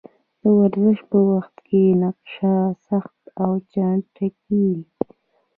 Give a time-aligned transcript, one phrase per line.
[0.41, 4.85] د ورزش په وخت کې تنفس سخت او چټکېږي.